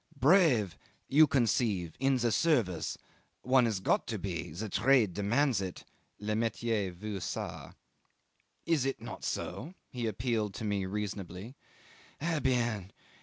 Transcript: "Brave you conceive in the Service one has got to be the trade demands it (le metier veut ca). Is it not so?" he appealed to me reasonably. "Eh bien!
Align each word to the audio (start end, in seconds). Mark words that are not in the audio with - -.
"Brave 0.31 0.75
you 1.07 1.27
conceive 1.27 1.95
in 1.99 2.17
the 2.17 2.31
Service 2.31 2.97
one 3.43 3.65
has 3.65 3.79
got 3.79 4.07
to 4.07 4.17
be 4.17 4.49
the 4.49 4.67
trade 4.67 5.13
demands 5.13 5.61
it 5.61 5.83
(le 6.17 6.35
metier 6.35 6.89
veut 6.91 7.21
ca). 7.35 7.75
Is 8.65 8.83
it 8.83 8.99
not 8.99 9.23
so?" 9.23 9.75
he 9.91 10.07
appealed 10.07 10.55
to 10.55 10.63
me 10.63 10.87
reasonably. 10.87 11.53
"Eh 12.19 12.39
bien! 12.39 12.91